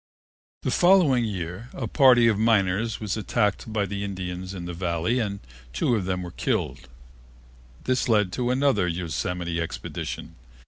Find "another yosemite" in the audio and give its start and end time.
8.49-9.61